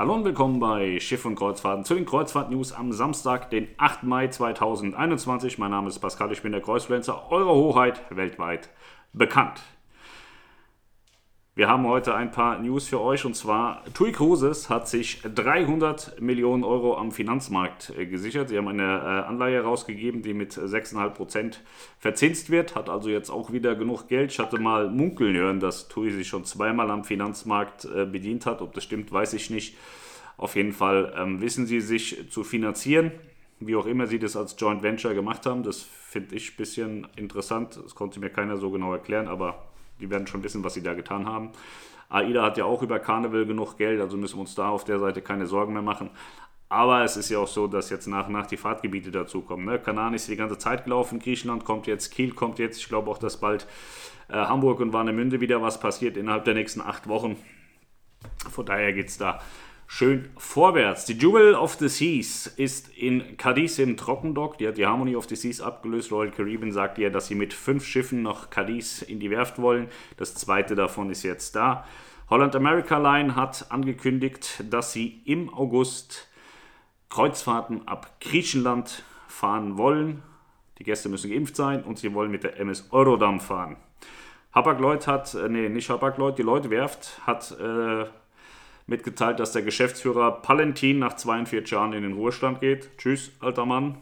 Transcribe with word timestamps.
Hallo 0.00 0.14
und 0.14 0.24
willkommen 0.24 0.60
bei 0.60 0.98
Schiff 0.98 1.26
und 1.26 1.34
Kreuzfahrten 1.34 1.84
zu 1.84 1.94
den 1.94 2.06
Kreuzfahrt-News 2.06 2.72
am 2.72 2.90
Samstag, 2.90 3.50
den 3.50 3.68
8. 3.76 4.04
Mai 4.04 4.28
2021. 4.28 5.58
Mein 5.58 5.72
Name 5.72 5.88
ist 5.88 5.98
Pascal, 5.98 6.32
ich 6.32 6.40
bin 6.40 6.52
der 6.52 6.62
Kreuzfluencer, 6.62 7.30
eure 7.30 7.52
Hoheit 7.52 8.00
weltweit 8.08 8.70
bekannt. 9.12 9.60
Wir 11.56 11.66
haben 11.66 11.84
heute 11.88 12.14
ein 12.14 12.30
paar 12.30 12.60
News 12.60 12.86
für 12.86 13.00
euch 13.00 13.24
und 13.24 13.34
zwar 13.34 13.82
TUI 13.92 14.12
Cruises 14.12 14.70
hat 14.70 14.88
sich 14.88 15.20
300 15.22 16.20
Millionen 16.20 16.62
Euro 16.62 16.96
am 16.96 17.10
Finanzmarkt 17.10 17.92
äh, 17.98 18.06
gesichert. 18.06 18.50
Sie 18.50 18.56
haben 18.56 18.68
eine 18.68 18.84
äh, 18.84 19.28
Anleihe 19.28 19.56
herausgegeben, 19.56 20.22
die 20.22 20.32
mit 20.32 20.52
6,5 20.52 21.10
Prozent 21.10 21.60
verzinst 21.98 22.50
wird, 22.50 22.76
hat 22.76 22.88
also 22.88 23.08
jetzt 23.08 23.30
auch 23.30 23.50
wieder 23.50 23.74
genug 23.74 24.06
Geld. 24.06 24.30
Ich 24.30 24.38
hatte 24.38 24.60
mal 24.60 24.88
munkeln 24.90 25.34
hören, 25.34 25.58
dass 25.58 25.88
TUI 25.88 26.12
sich 26.12 26.28
schon 26.28 26.44
zweimal 26.44 26.88
am 26.88 27.02
Finanzmarkt 27.02 27.84
äh, 27.84 28.06
bedient 28.06 28.46
hat. 28.46 28.62
Ob 28.62 28.72
das 28.72 28.84
stimmt, 28.84 29.10
weiß 29.10 29.32
ich 29.32 29.50
nicht. 29.50 29.76
Auf 30.36 30.54
jeden 30.54 30.72
Fall 30.72 31.12
ähm, 31.18 31.40
wissen 31.40 31.66
sie 31.66 31.80
sich 31.80 32.30
zu 32.30 32.44
finanzieren. 32.44 33.10
Wie 33.58 33.74
auch 33.74 33.86
immer 33.86 34.06
sie 34.06 34.20
das 34.20 34.36
als 34.36 34.54
Joint 34.56 34.84
Venture 34.84 35.14
gemacht 35.14 35.44
haben, 35.46 35.64
das 35.64 35.82
finde 35.82 36.36
ich 36.36 36.52
ein 36.52 36.56
bisschen 36.56 37.08
interessant. 37.16 37.78
Das 37.84 37.96
konnte 37.96 38.20
mir 38.20 38.30
keiner 38.30 38.56
so 38.56 38.70
genau 38.70 38.92
erklären, 38.92 39.26
aber 39.26 39.69
die 40.00 40.10
werden 40.10 40.26
schon 40.26 40.42
wissen, 40.42 40.64
was 40.64 40.74
sie 40.74 40.82
da 40.82 40.94
getan 40.94 41.26
haben. 41.26 41.50
AIDA 42.08 42.42
hat 42.42 42.58
ja 42.58 42.64
auch 42.64 42.82
über 42.82 42.98
Carnival 42.98 43.46
genug 43.46 43.76
Geld, 43.76 44.00
also 44.00 44.16
müssen 44.16 44.36
wir 44.36 44.40
uns 44.40 44.54
da 44.54 44.68
auf 44.68 44.84
der 44.84 44.98
Seite 44.98 45.22
keine 45.22 45.46
Sorgen 45.46 45.72
mehr 45.72 45.82
machen. 45.82 46.10
Aber 46.68 47.02
es 47.02 47.16
ist 47.16 47.30
ja 47.30 47.38
auch 47.38 47.48
so, 47.48 47.66
dass 47.66 47.90
jetzt 47.90 48.06
nach 48.06 48.28
und 48.28 48.32
nach 48.32 48.46
die 48.46 48.56
Fahrtgebiete 48.56 49.10
dazukommen. 49.10 49.66
Ne? 49.66 49.78
Kanaren 49.78 50.14
ist 50.14 50.28
die 50.28 50.36
ganze 50.36 50.56
Zeit 50.56 50.84
gelaufen, 50.84 51.18
Griechenland 51.18 51.64
kommt 51.64 51.86
jetzt, 51.88 52.10
Kiel 52.10 52.32
kommt 52.32 52.58
jetzt. 52.60 52.78
Ich 52.78 52.88
glaube 52.88 53.10
auch, 53.10 53.18
dass 53.18 53.38
bald 53.38 53.66
äh, 54.28 54.34
Hamburg 54.34 54.78
und 54.80 54.92
Warnemünde 54.92 55.40
wieder 55.40 55.62
was 55.62 55.80
passiert 55.80 56.16
innerhalb 56.16 56.44
der 56.44 56.54
nächsten 56.54 56.80
acht 56.80 57.08
Wochen. 57.08 57.36
Von 58.50 58.66
daher 58.66 58.92
geht 58.92 59.08
es 59.08 59.18
da 59.18 59.40
schön 59.92 60.30
vorwärts. 60.36 61.04
Die 61.04 61.14
Jewel 61.14 61.56
of 61.56 61.74
the 61.74 61.88
Seas 61.88 62.46
ist 62.46 62.96
in 62.96 63.36
Cadiz 63.36 63.80
im 63.80 63.96
Trockendock. 63.96 64.56
Die 64.56 64.68
hat 64.68 64.78
die 64.78 64.86
Harmony 64.86 65.16
of 65.16 65.28
the 65.28 65.34
Seas 65.34 65.60
abgelöst. 65.60 66.12
Royal 66.12 66.30
Caribbean 66.30 66.70
sagt 66.70 66.96
ihr, 66.98 67.10
dass 67.10 67.26
sie 67.26 67.34
mit 67.34 67.52
fünf 67.52 67.84
Schiffen 67.84 68.22
nach 68.22 68.50
Cadiz 68.50 69.02
in 69.02 69.18
die 69.18 69.30
Werft 69.30 69.60
wollen. 69.60 69.88
Das 70.16 70.36
zweite 70.36 70.76
davon 70.76 71.10
ist 71.10 71.24
jetzt 71.24 71.56
da. 71.56 71.84
Holland 72.30 72.54
America 72.54 72.98
Line 72.98 73.34
hat 73.34 73.66
angekündigt, 73.70 74.62
dass 74.70 74.92
sie 74.92 75.22
im 75.24 75.52
August 75.52 76.28
Kreuzfahrten 77.08 77.88
ab 77.88 78.20
Griechenland 78.20 79.02
fahren 79.26 79.76
wollen. 79.76 80.22
Die 80.78 80.84
Gäste 80.84 81.08
müssen 81.08 81.32
geimpft 81.32 81.56
sein 81.56 81.82
und 81.82 81.98
sie 81.98 82.14
wollen 82.14 82.30
mit 82.30 82.44
der 82.44 82.60
MS 82.60 82.86
Eurodam 82.92 83.40
fahren. 83.40 83.76
Hapag-Lloyd 84.54 85.08
hat, 85.08 85.34
äh, 85.34 85.48
nee, 85.48 85.68
nicht 85.68 85.90
Hapag-Lloyd, 85.90 86.38
die 86.38 86.42
Lloyd 86.42 86.70
Werft 86.70 87.20
hat 87.26 87.50
äh, 87.60 88.06
mitgeteilt, 88.90 89.40
dass 89.40 89.52
der 89.52 89.62
Geschäftsführer 89.62 90.42
Palentin 90.42 90.98
nach 90.98 91.14
42 91.14 91.70
Jahren 91.70 91.92
in 91.94 92.02
den 92.02 92.12
Ruhestand 92.12 92.60
geht. 92.60 92.90
Tschüss, 92.98 93.32
alter 93.40 93.64
Mann. 93.64 93.96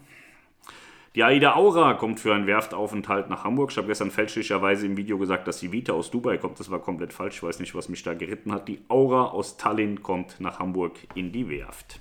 Die 1.15 1.23
Aida 1.23 1.57
Aura 1.57 1.95
kommt 1.95 2.21
für 2.21 2.35
einen 2.35 2.47
Werftaufenthalt 2.47 3.29
nach 3.29 3.45
Hamburg. 3.45 3.71
Ich 3.71 3.77
habe 3.77 3.89
gestern 3.89 4.11
fälschlicherweise 4.11 4.87
im 4.87 4.97
Video 4.97 5.19
gesagt, 5.19 5.47
dass 5.47 5.59
die 5.59 5.73
Vita 5.73 5.93
aus 5.93 6.11
Dubai 6.11 6.39
kommt. 6.39 6.59
Das 6.59 6.71
war 6.71 6.79
komplett 6.79 7.13
falsch. 7.13 7.37
Ich 7.37 7.43
weiß 7.43 7.61
nicht, 7.61 7.75
was 7.75 7.89
mich 7.89 8.03
da 8.03 8.15
geritten 8.15 8.53
hat. 8.53 8.69
Die 8.69 8.81
Aura 8.89 9.27
aus 9.27 9.57
Tallinn 9.57 10.03
kommt 10.03 10.41
nach 10.41 10.59
Hamburg 10.59 10.93
in 11.15 11.33
die 11.33 11.49
Werft. 11.49 12.01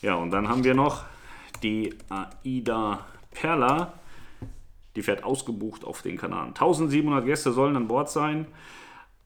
Ja, 0.00 0.14
und 0.14 0.30
dann 0.30 0.48
haben 0.48 0.64
wir 0.64 0.74
noch 0.74 1.04
die 1.62 1.94
Aida 2.08 3.06
Perla. 3.30 3.94
Die 4.96 5.02
fährt 5.02 5.22
ausgebucht 5.22 5.84
auf 5.84 6.02
den 6.02 6.16
Kanal. 6.16 6.48
1700 6.48 7.24
Gäste 7.24 7.52
sollen 7.52 7.76
an 7.76 7.88
Bord 7.88 8.10
sein. 8.10 8.46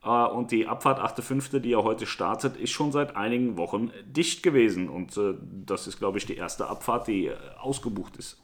Äh, 0.06 0.26
und 0.28 0.52
die 0.52 0.66
Abfahrt 0.66 1.00
8.5., 1.00 1.58
die 1.58 1.70
ja 1.70 1.82
heute 1.82 2.06
startet, 2.06 2.56
ist 2.56 2.70
schon 2.70 2.92
seit 2.92 3.16
einigen 3.16 3.56
Wochen 3.56 3.90
dicht 4.06 4.42
gewesen. 4.42 4.88
Und 4.88 5.16
äh, 5.16 5.34
das 5.66 5.86
ist, 5.86 5.98
glaube 5.98 6.18
ich, 6.18 6.26
die 6.26 6.36
erste 6.36 6.68
Abfahrt, 6.68 7.08
die 7.08 7.26
äh, 7.26 7.36
ausgebucht 7.58 8.16
ist 8.16 8.40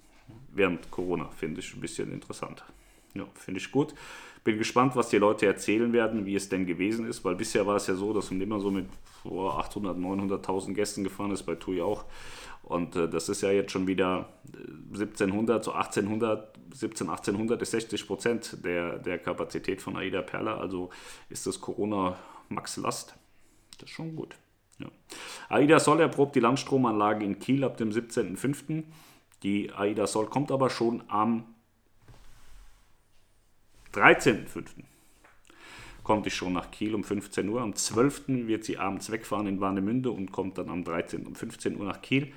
während 0.55 0.91
Corona. 0.91 1.29
Finde 1.31 1.61
ich 1.61 1.73
ein 1.75 1.81
bisschen 1.81 2.13
interessant. 2.13 2.65
Ja, 3.15 3.25
finde 3.35 3.61
ich 3.61 3.71
gut. 3.71 3.95
Bin 4.45 4.59
gespannt, 4.59 4.97
was 4.97 5.09
die 5.09 5.19
Leute 5.19 5.47
erzählen 5.47 5.93
werden, 5.93 6.27
wie 6.27 6.35
es 6.35 6.49
denn 6.49 6.67
gewesen 6.67 7.07
ist, 7.07 7.25
weil 7.25 7.37
bisher 7.37 7.67
war 7.67 7.77
es 7.77 7.87
ja 7.87 7.95
so, 7.95 8.13
dass 8.13 8.31
man 8.31 8.41
immer 8.41 8.59
so 8.59 8.71
mit 8.71 8.87
800, 9.25 9.97
900.000 9.97 10.75
Gästen 10.75 11.05
gefahren 11.05 11.31
ist, 11.31 11.45
bei 11.45 11.55
TUI 11.55 11.81
auch. 11.81 12.05
Und 12.73 12.97
äh, 12.97 13.09
das 13.09 13.29
ist 13.29 13.43
ja 13.43 13.51
jetzt 13.51 13.71
schon 13.71 13.87
wieder 13.87 14.29
1700 14.93 15.63
zu 15.63 15.73
1800, 15.73 16.59
17, 16.75 17.09
1800 17.09 17.61
ist 17.63 17.71
60 17.73 18.07
Prozent 18.07 18.65
der, 18.65 18.99
der 18.99 19.19
Kapazität 19.19 19.83
von 19.83 19.97
AIDA 19.97 20.23
Perla. 20.23 20.57
Also 20.57 20.91
ist 21.29 21.47
das 21.47 21.61
Corona 21.61 22.17
Max 22.49 22.77
Last. 22.77 23.15
Das 23.79 23.91
ist 23.91 23.95
schon 23.95 24.17
gut. 24.17 24.37
Ja. 24.79 24.89
AIDA 25.49 25.79
Sol 25.79 26.01
erprobt 26.01 26.35
die 26.35 26.41
Landstromanlage 26.41 27.25
in 27.25 27.39
Kiel 27.39 27.65
ab 27.65 27.77
dem 27.77 27.91
17.05. 27.91 28.85
Die 29.43 29.73
AIDA 29.73 30.07
Sol 30.07 30.27
kommt 30.27 30.51
aber 30.51 30.71
schon 30.71 31.05
am 31.09 31.45
13.05 33.93 34.92
kommt 36.03 36.27
ich 36.27 36.35
schon 36.35 36.53
nach 36.53 36.71
Kiel 36.71 36.95
um 36.95 37.05
15 37.05 37.49
Uhr. 37.49 37.61
Am 37.61 37.75
12. 37.75 38.25
wird 38.47 38.65
sie 38.65 38.79
abends 38.79 39.11
wegfahren 39.11 39.47
in 39.47 39.61
Warnemünde 39.61 40.11
und 40.11 40.33
kommt 40.33 40.59
dann 40.59 40.69
am 40.69 40.85
13. 40.85 41.27
um 41.27 41.35
15 41.35 41.79
Uhr 41.79 41.87
nach 41.87 42.03
Kiel. 42.03 42.33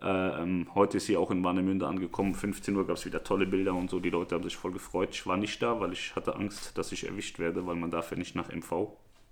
Äh, 0.00 0.42
ähm, 0.42 0.66
heute 0.74 0.96
ist 0.96 1.06
sie 1.06 1.16
auch 1.16 1.30
in 1.30 1.44
Warnemünde 1.44 1.86
angekommen. 1.86 2.30
Um 2.30 2.34
15 2.34 2.76
Uhr 2.76 2.86
gab 2.86 2.96
es 2.96 3.06
wieder 3.06 3.22
tolle 3.22 3.46
Bilder 3.46 3.74
und 3.74 3.88
so. 3.88 4.00
Die 4.00 4.10
Leute 4.10 4.34
haben 4.34 4.42
sich 4.42 4.56
voll 4.56 4.72
gefreut. 4.72 5.10
Ich 5.12 5.26
war 5.26 5.36
nicht 5.36 5.62
da, 5.62 5.80
weil 5.80 5.92
ich 5.92 6.16
hatte 6.16 6.34
Angst, 6.34 6.76
dass 6.76 6.90
ich 6.92 7.06
erwischt 7.06 7.38
werde, 7.38 7.66
weil 7.66 7.76
man 7.76 7.90
darf 7.90 8.10
ja 8.10 8.16
nicht 8.16 8.34
nach 8.34 8.52
MV, 8.52 8.88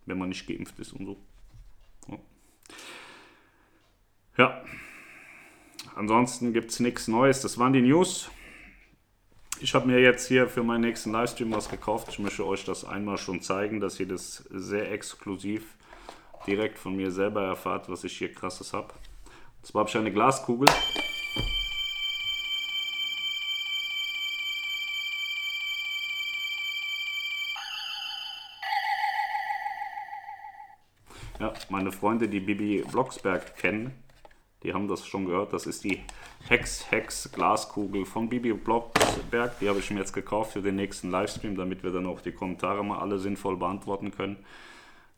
wenn 0.07 0.19
man 0.19 0.29
nicht 0.29 0.47
geimpft 0.47 0.79
ist 0.79 0.93
und 0.93 1.07
so. 1.07 1.17
Ja. 2.09 2.19
ja. 4.39 4.65
Ansonsten 5.97 6.53
gibt 6.53 6.71
es 6.71 6.81
nichts 6.81 7.09
Neues. 7.09 7.43
Das 7.43 7.59
waren 7.59 7.73
die 7.73 7.83
News. 7.83 8.31
Ich 9.63 9.75
habe 9.75 9.87
mir 9.87 10.01
jetzt 10.01 10.27
hier 10.27 10.49
für 10.49 10.63
meinen 10.63 10.81
nächsten 10.81 11.13
Livestream 11.13 11.53
was 11.53 11.69
gekauft. 11.69 12.09
Ich 12.09 12.19
möchte 12.19 12.47
euch 12.47 12.65
das 12.65 12.83
einmal 12.83 13.19
schon 13.19 13.43
zeigen, 13.43 13.79
dass 13.79 14.01
ihr 14.01 14.09
das 14.09 14.37
sehr 14.49 14.91
exklusiv 14.91 15.77
direkt 16.47 16.79
von 16.79 16.97
mir 16.97 17.11
selber 17.11 17.43
erfahrt, 17.45 17.91
was 17.91 18.03
ich 18.05 18.17
hier 18.17 18.33
krasses 18.33 18.73
habe. 18.73 18.89
Und 19.59 19.67
zwar 19.67 19.81
habe 19.81 19.91
ich 19.91 19.97
eine 19.99 20.11
Glaskugel. 20.13 20.67
Ja, 31.39 31.53
meine 31.69 31.93
Freunde, 31.93 32.29
die 32.29 32.41
Bibi 32.41 32.83
Blocksberg 32.91 33.59
kennen, 33.59 33.93
die 34.63 34.75
haben 34.75 34.89
das 34.89 35.07
schon 35.07 35.25
gehört. 35.25 35.53
Das 35.53 35.67
ist 35.67 35.85
die 35.85 36.01
Hex 36.49 36.91
Hex 36.91 37.31
Glaskugel 37.33 38.05
von 38.05 38.29
Bibi 38.29 38.53
Blocksberg. 38.53 39.59
Die 39.59 39.69
habe 39.69 39.79
ich 39.79 39.91
mir 39.91 40.01
jetzt 40.01 40.13
gekauft 40.13 40.53
für 40.53 40.63
den 40.63 40.77
nächsten 40.77 41.11
Livestream, 41.11 41.57
damit 41.57 41.83
wir 41.83 41.91
dann 41.91 42.07
auch 42.07 42.21
die 42.21 42.33
Kommentare 42.33 42.85
mal 42.85 42.99
alle 42.99 43.19
sinnvoll 43.19 43.57
beantworten 43.57 44.11
können. 44.11 44.37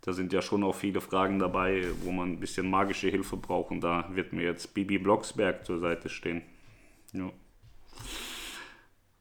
Da 0.03 0.13
sind 0.13 0.33
ja 0.33 0.43
schon 0.43 0.65
auch 0.65 0.75
viele 0.75 1.01
Fragen 1.01 1.39
dabei, 1.39 1.85
wo 2.03 2.11
man 2.11 2.33
ein 2.33 2.41
bisschen 2.41 2.69
magische 2.69 3.09
Hilfe 3.09 3.37
braucht. 3.37 3.71
Und 3.71 3.83
da 3.83 4.09
wird 4.13 4.33
mir 4.33 4.43
jetzt 4.43 4.75
Bibi 4.75 4.99
Blocksberg 4.99 5.65
zur 5.65 5.79
Seite 5.79 6.09
stehen. 6.09 6.43
Ja. 7.13 7.31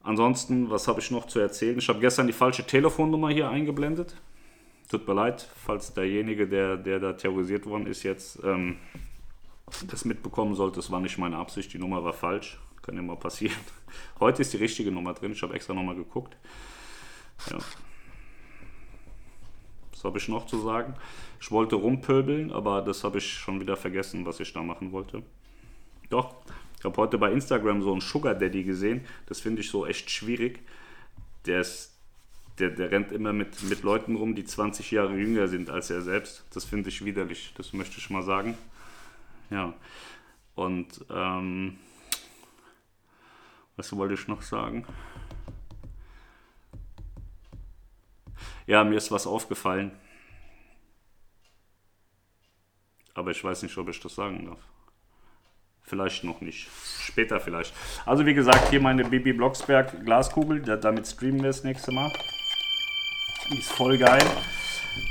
Ansonsten, 0.03 0.69
was 0.69 0.87
habe 0.87 0.99
ich 0.99 1.11
noch 1.11 1.27
zu 1.27 1.39
erzählen? 1.39 1.77
Ich 1.77 1.87
habe 1.87 1.99
gestern 1.99 2.25
die 2.25 2.33
falsche 2.33 2.65
Telefonnummer 2.65 3.29
hier 3.29 3.49
eingeblendet. 3.49 4.15
Tut 4.89 5.07
mir 5.07 5.13
leid, 5.13 5.47
falls 5.55 5.93
derjenige, 5.93 6.47
der, 6.47 6.77
der 6.77 6.99
da 6.99 7.13
terrorisiert 7.13 7.65
worden 7.65 7.85
ist, 7.85 8.03
jetzt 8.03 8.39
ähm, 8.43 8.77
das 9.87 10.05
mitbekommen 10.05 10.55
sollte, 10.55 10.77
das 10.77 10.91
war 10.91 10.99
nicht 10.99 11.17
meine 11.17 11.37
Absicht, 11.37 11.73
die 11.73 11.79
Nummer 11.79 12.03
war 12.03 12.13
falsch. 12.13 12.59
Kann 12.81 12.95
ja 12.95 13.01
mal 13.01 13.15
passieren. 13.15 13.55
Heute 14.19 14.41
ist 14.41 14.53
die 14.53 14.57
richtige 14.57 14.91
Nummer 14.91 15.13
drin, 15.13 15.33
ich 15.33 15.43
habe 15.43 15.53
extra 15.53 15.73
nochmal 15.73 15.95
geguckt. 15.95 16.35
Ja. 17.49 17.57
Was 19.91 20.03
habe 20.03 20.17
ich 20.17 20.27
noch 20.27 20.47
zu 20.47 20.59
sagen? 20.59 20.95
Ich 21.39 21.51
wollte 21.51 21.75
rumpöbeln, 21.75 22.51
aber 22.51 22.81
das 22.81 23.03
habe 23.03 23.19
ich 23.19 23.33
schon 23.33 23.61
wieder 23.61 23.77
vergessen, 23.77 24.25
was 24.25 24.40
ich 24.40 24.51
da 24.51 24.63
machen 24.63 24.91
wollte. 24.91 25.22
Doch, 26.09 26.35
ich 26.79 26.85
habe 26.85 26.97
heute 26.97 27.19
bei 27.19 27.31
Instagram 27.31 27.84
so 27.84 27.91
einen 27.91 28.01
Sugar 28.01 28.34
Daddy 28.34 28.63
gesehen. 28.63 29.05
Das 29.28 29.40
finde 29.40 29.61
ich 29.61 29.69
so 29.69 29.85
echt 29.85 30.09
schwierig. 30.09 30.59
Der, 31.46 31.61
ist, 31.61 31.93
der, 32.57 32.72
der 32.72 32.90
rennt 32.90 33.11
immer 33.11 33.34
mit, 33.34 33.61
mit 33.63 33.84
Leuten 33.84 34.16
rum, 34.16 34.34
die 34.34 34.43
20 34.43 34.90
Jahre 34.90 35.16
jünger 35.16 35.47
sind 35.47 35.69
als 35.69 35.91
er 35.91 36.01
selbst. 36.01 36.43
Das 36.53 36.66
finde 36.66 36.90
ich 36.90 37.05
widerlich, 37.05 37.53
das 37.55 37.73
möchte 37.73 37.99
ich 37.99 38.09
mal 38.09 38.23
sagen. 38.23 38.57
Ja. 39.51 39.73
Und 40.55 41.05
ähm, 41.09 41.77
was 43.75 43.95
wollte 43.95 44.15
ich 44.15 44.27
noch 44.27 44.41
sagen? 44.41 44.85
Ja, 48.65 48.83
mir 48.83 48.95
ist 48.95 49.11
was 49.11 49.27
aufgefallen. 49.27 49.91
Aber 53.13 53.31
ich 53.31 53.43
weiß 53.43 53.63
nicht, 53.63 53.77
ob 53.77 53.89
ich 53.89 53.99
das 53.99 54.15
sagen 54.15 54.45
darf. 54.45 54.59
Vielleicht 55.83 56.23
noch 56.23 56.39
nicht. 56.39 56.69
Später 57.01 57.41
vielleicht. 57.41 57.73
Also 58.05 58.25
wie 58.25 58.33
gesagt, 58.33 58.69
hier 58.69 58.79
meine 58.79 59.03
Bibi 59.03 59.33
Blocksberg 59.33 60.05
Glaskugel. 60.05 60.61
Damit 60.61 61.07
streamen 61.07 61.41
wir 61.41 61.49
das 61.49 61.65
nächste 61.65 61.91
Mal. 61.91 62.13
Die 63.49 63.59
ist 63.59 63.71
voll 63.73 63.97
geil. 63.97 64.25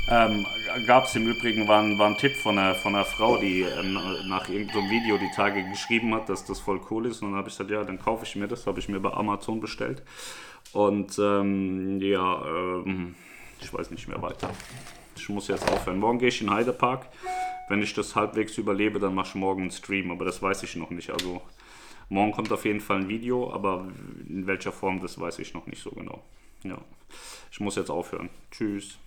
Ähm, 0.09 0.45
Gab 0.85 1.05
es 1.05 1.15
im 1.15 1.27
Übrigen, 1.27 1.67
war 1.67 1.81
ein, 1.81 1.97
war 1.97 2.07
ein 2.07 2.17
Tipp 2.17 2.35
von 2.35 2.57
einer, 2.57 2.75
von 2.75 2.95
einer 2.95 3.05
Frau, 3.05 3.37
die 3.37 3.61
ähm, 3.61 3.97
nach 4.27 4.49
irgendeinem 4.49 4.89
Video 4.89 5.17
die 5.17 5.31
Tage 5.31 5.63
geschrieben 5.63 6.13
hat, 6.13 6.29
dass 6.29 6.45
das 6.45 6.59
voll 6.59 6.79
cool 6.89 7.05
ist. 7.05 7.21
Und 7.21 7.29
dann 7.29 7.37
habe 7.37 7.49
ich 7.49 7.55
gesagt, 7.55 7.71
ja, 7.71 7.83
dann 7.83 7.99
kaufe 7.99 8.25
ich 8.25 8.35
mir 8.35 8.47
das. 8.47 8.67
Habe 8.67 8.79
ich 8.79 8.89
mir 8.89 8.99
bei 8.99 9.11
Amazon 9.11 9.59
bestellt. 9.59 10.03
Und 10.73 11.17
ähm, 11.19 11.99
ja, 12.01 12.45
ähm, 12.45 13.15
ich 13.59 13.73
weiß 13.73 13.91
nicht 13.91 14.07
mehr 14.07 14.21
weiter. 14.21 14.49
Ich 15.15 15.27
muss 15.29 15.47
jetzt 15.47 15.69
aufhören. 15.71 15.99
Morgen 15.99 16.19
gehe 16.19 16.29
ich 16.29 16.41
in 16.41 16.49
Heidepark. 16.49 17.07
Wenn 17.69 17.81
ich 17.81 17.93
das 17.93 18.15
halbwegs 18.15 18.57
überlebe, 18.57 18.99
dann 18.99 19.15
mache 19.15 19.29
ich 19.29 19.35
morgen 19.35 19.61
einen 19.61 19.71
Stream. 19.71 20.11
Aber 20.11 20.25
das 20.25 20.41
weiß 20.41 20.63
ich 20.63 20.75
noch 20.75 20.89
nicht. 20.89 21.11
Also 21.11 21.41
morgen 22.09 22.31
kommt 22.31 22.51
auf 22.51 22.65
jeden 22.65 22.81
Fall 22.81 22.97
ein 22.97 23.09
Video, 23.09 23.53
aber 23.53 23.87
in 24.27 24.47
welcher 24.47 24.71
Form, 24.71 25.01
das 25.01 25.19
weiß 25.19 25.39
ich 25.39 25.53
noch 25.53 25.67
nicht 25.67 25.81
so 25.81 25.91
genau. 25.91 26.23
Ja, 26.63 26.77
ich 27.51 27.59
muss 27.59 27.75
jetzt 27.75 27.89
aufhören. 27.89 28.29
Tschüss. 28.51 28.97